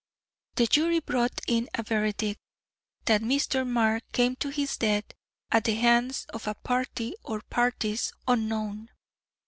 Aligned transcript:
The 0.55 0.65
jury 0.65 0.99
brought 0.99 1.41
in 1.47 1.69
a 1.75 1.83
verdict 1.83 2.39
"that 3.05 3.21
Mr. 3.21 3.67
Mark 3.67 4.01
came 4.13 4.35
to 4.37 4.49
his 4.49 4.75
death 4.77 5.05
at 5.51 5.65
the 5.65 5.75
hands 5.75 6.25
of 6.33 6.47
a 6.47 6.55
party 6.55 7.13
or 7.23 7.41
parties 7.41 8.11
unknown." 8.27 8.89